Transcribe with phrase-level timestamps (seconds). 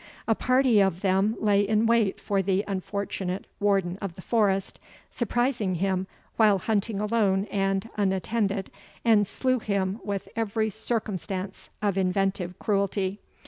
[0.27, 4.79] A party of them lay in wait for the unfortunate Warden of the Forest,
[5.11, 8.71] surprised him while hunting alone and unattended,
[9.05, 13.19] and slew him with every circumstance of inventive cruelty.